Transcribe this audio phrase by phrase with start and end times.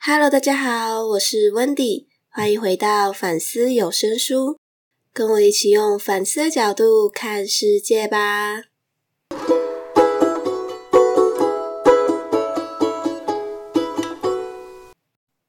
[0.00, 4.56] Hello，大家好，我是 Wendy，欢迎回到反思有声书，
[5.12, 8.62] 跟我一起用反思的角度看世界吧。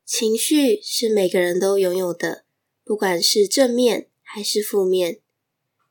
[0.04, 2.44] 情绪是每个人都拥有的，
[2.84, 5.20] 不管是正面还是负面。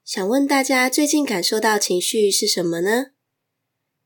[0.04, 3.06] 想问大家，最近感受到情绪是什么呢？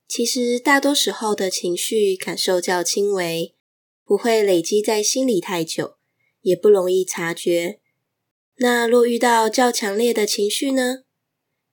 [0.06, 3.51] 其实大多时候的情绪感受较轻微。
[4.12, 5.96] 不会累积在心里太久，
[6.42, 7.80] 也不容易察觉。
[8.56, 11.04] 那若遇到较强烈的情绪呢？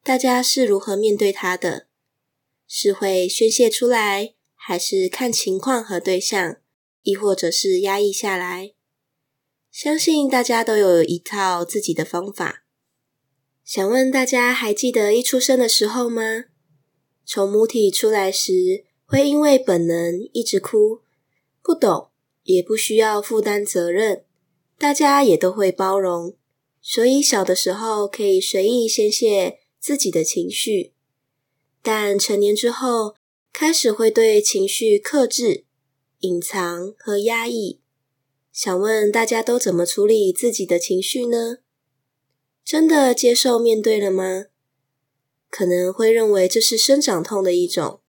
[0.05, 1.87] 大家是如何面对它的？
[2.65, 6.55] 是会宣泄出来，还是看情况和对象，
[7.01, 8.71] 亦或者是压抑下来？
[9.69, 12.63] 相信大家都有一套自己的方法。
[13.65, 16.45] 想问大家，还记得一出生的时候吗？
[17.25, 21.01] 从母体出来时，会因为本能一直哭，
[21.61, 22.08] 不懂。
[22.43, 24.23] 也不需要负担责任，
[24.77, 26.35] 大家也都会包容，
[26.81, 30.93] 所以小的时候可以随意宣泄自己的情绪。
[31.81, 33.15] 但成年之后，
[33.53, 35.65] 开始会对情绪克制、
[36.19, 37.79] 隐藏和压抑。
[38.51, 41.57] 想问大家都怎么处理自己的情绪呢？
[42.65, 44.45] 真的接受面对了吗？
[45.49, 48.01] 可能会认为这是生长痛的一种，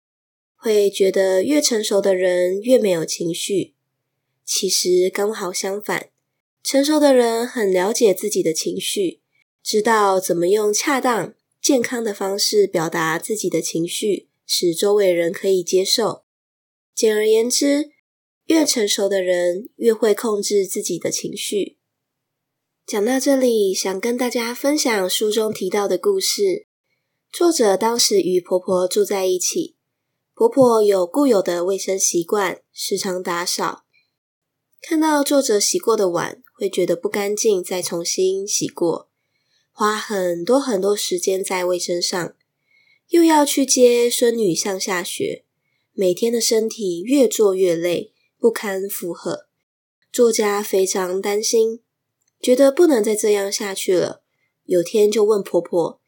[0.57, 3.75] 会觉得越成熟的人越没有情绪。
[4.51, 6.09] 其实刚好相反，
[6.65, 9.21] 成熟的人很了解自己的情绪，
[9.63, 16.25] 知道怎么用恰当、健康的方式表达自己的情绪，使周围人可以接受。
[16.95, 17.91] 简而言之，
[18.47, 21.77] 越成熟的人越会控制自己的情绪。
[22.87, 26.67] 讲到这里，想跟大家分享书中提到的故事。
[27.31, 29.77] 作者当时与婆婆住在一起，
[30.33, 33.85] 婆婆有固有的卫生习惯，时常打扫。
[34.81, 39.09] 看到作者洗过的碗，会觉得不干净，再重新洗过，
[39.73, 42.35] 花很多很多时间在卫生上，
[43.09, 45.45] 又要去接孙女上下学，
[45.93, 49.49] 每天的身体越做越累，不堪负荷。
[50.11, 51.81] 作家非常担心，
[52.41, 54.23] 觉得不能再这样下去了。
[54.65, 56.01] 有天就问婆婆：“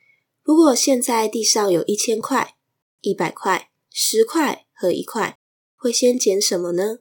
[0.42, 2.56] 如果现在地上有一千块、
[3.02, 5.38] 一百块、十块和一块，
[5.76, 7.00] 会先捡什么呢？”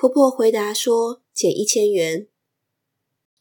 [0.00, 2.26] 婆婆回答说：“减一千元。”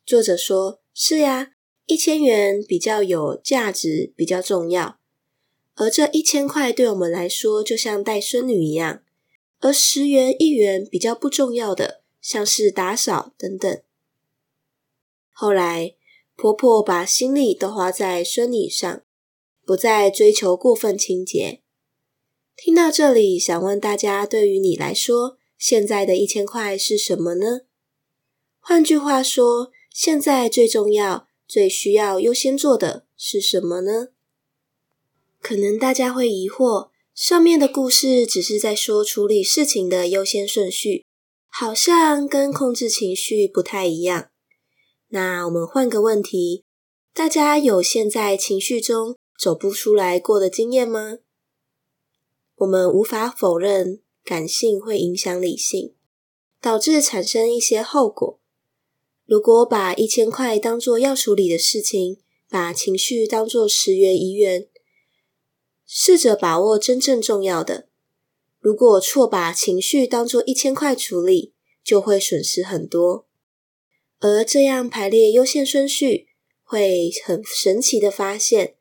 [0.06, 1.53] 作者说：“是呀，
[1.86, 5.00] 一千元比较有价值，比较重要。
[5.75, 9.02] 而这一千块对我们来说，就像带孙女一样。
[9.62, 13.81] 而十元、一元比较不重要的，像是打扫等等。”
[15.31, 15.96] 后来，
[16.36, 19.02] 婆婆把心力都花在孙女上，
[19.66, 21.62] 不再追求过分清洁。
[22.58, 27.62] 听到这里，想问大家：对于你来说，现在的一千块是什么呢？
[28.59, 34.08] 换句话说，现在最重要、最需要优先做的是什么呢？
[35.42, 41.06] 可能大家会疑惑，上面的故事只是在说处理事情的优先顺序，
[41.50, 44.30] 好像跟控制情绪不太一样。
[45.09, 46.64] 那我们换个问题，
[47.14, 51.18] 大家有现在情绪中走不出来过的经验吗？
[52.56, 54.02] 我们无法否认。
[54.29, 55.95] 感性会影响理性，
[56.62, 58.40] 导致产生一些后果。
[59.25, 64.67] 如果把一千块当做要处理的事情，把情绪当做十元一元，
[65.88, 67.88] 试着把握真正重要的。
[68.59, 73.25] 如果错把情绪当做一千块处理，就会损失很多。
[74.19, 76.28] 而这样排列优先顺序，
[76.61, 78.75] 会很神奇的发现，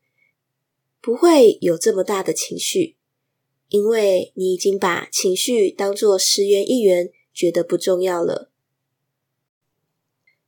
[1.01, 2.98] 不会有这么大的情绪。
[3.69, 8.51] 因为你已经把情绪当作十元一元，觉得不重要了。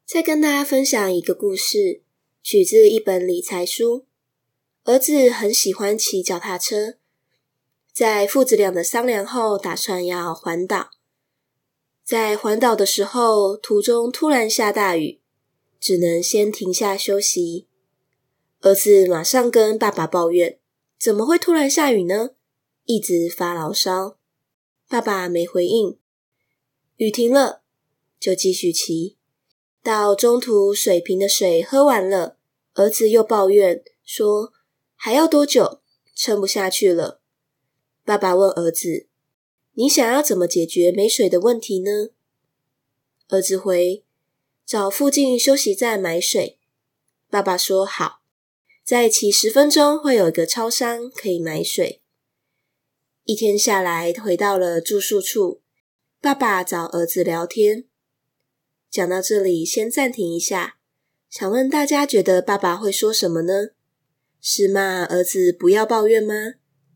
[0.07, 2.01] 再跟大家分享一个故事，
[2.43, 4.07] 取自一本理财书。
[4.85, 6.95] 儿子很喜欢骑脚踏车，
[7.93, 10.91] 在父子俩的商量后，打算要环岛。
[12.03, 15.21] 在环岛的时候，途中突然下大雨，
[15.79, 17.67] 只能先停下休息。
[18.63, 20.59] 儿子马上跟爸爸抱怨
[20.99, 22.31] ：“怎么会突然下雨呢？”
[22.91, 24.19] 一直发牢骚，
[24.89, 25.97] 爸爸没回应。
[26.97, 27.63] 雨停了，
[28.19, 29.17] 就继续骑。
[29.81, 32.37] 到中途水瓶的水喝完了，
[32.75, 34.53] 儿子又抱怨说
[34.97, 35.81] ：“还要多久？
[36.17, 37.21] 撑不下去了。”
[38.05, 39.07] 爸爸问儿子
[39.75, 42.09] ：“你想要怎么解决没水的问题呢？”
[43.31, 44.03] 儿子回
[44.67, 46.59] ：“找附近休息站买水。”
[47.31, 48.23] 爸爸说：“好，
[48.83, 51.99] 再骑十分钟会有一个超商可以买水。”
[53.31, 55.61] 一天下来，回到了住宿处，
[56.21, 57.85] 爸爸找儿子聊天。
[58.91, 60.79] 讲到这里，先暂停一下，
[61.31, 63.69] 想问大家觉得爸爸会说什么呢？
[64.41, 66.35] 是骂儿子不要抱怨吗？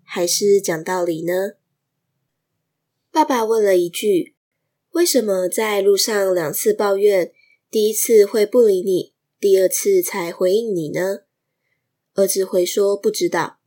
[0.02, 1.52] 还是讲道理呢？
[3.12, 4.34] 爸爸问了一句
[4.90, 7.30] ：“为什么在路上两次抱怨，
[7.70, 11.18] 第一次会不理你，第二次才回应你呢？”
[12.14, 13.60] 儿子回说：“不知道。”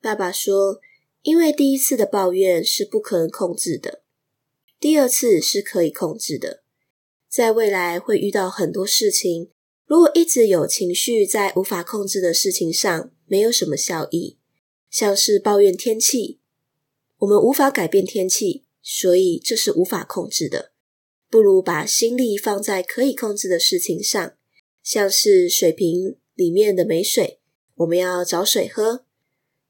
[0.00, 0.78] 爸爸说
[1.24, 4.02] ：“因为第一次的抱怨是不可能控制的，
[4.78, 6.62] 第二次是可以控制的。
[7.30, 9.50] 在未来会遇到很多事情，
[9.86, 14.36] 如果一直有情绪在无法控制的事情上，没有什么效益。
[14.90, 16.40] 像是抱怨天气。”
[17.20, 20.72] 我们无法改变天气，所以这是无法控制的。
[21.30, 24.34] 不如把心力放在可以控制的事情上，
[24.82, 27.40] 像是水瓶里面的没水，
[27.76, 29.06] 我们要找水喝，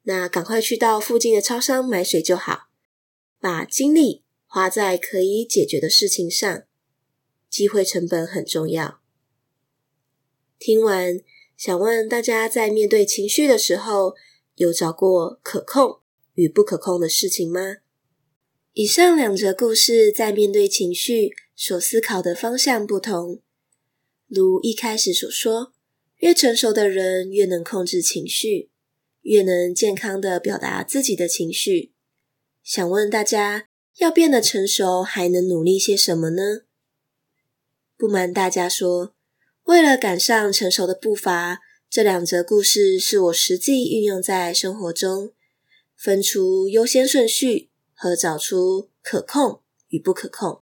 [0.05, 2.69] 那赶快去到附近的超商买水就好。
[3.39, 6.65] 把精力花在可以解决的事情上，
[7.51, 9.03] 机会成本很重要。
[10.59, 11.21] 听完，
[11.57, 14.15] 想问大家在面对情绪的时候，
[14.55, 16.01] 有找过可控
[16.35, 17.77] 与不可控的事情吗？
[18.73, 23.43] 以上两则故事在面对情绪所思考的方向不同。
[24.27, 25.75] 如一开始所说，
[26.17, 28.71] 越成熟的人越能控制情绪，
[29.25, 31.93] 越能健康地表达自己的情绪。
[32.63, 33.69] 想问大家，
[33.99, 36.63] 要变得成熟，还能努力些什么呢？
[37.97, 39.15] 不瞒大家说，
[39.65, 41.61] 为了赶上成熟的步伐，
[41.91, 45.33] 这两则故事是我实际运用在生活中。
[45.97, 50.63] 分出优先顺序和找出可控与不可控，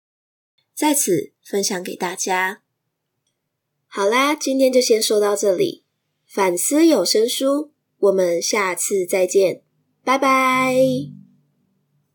[0.75, 2.62] 在此分享给大家。
[3.87, 5.84] 好啦，今天就先说到这里。
[6.26, 9.62] 反思有声书，我们下次再见，
[10.04, 11.27] 拜拜。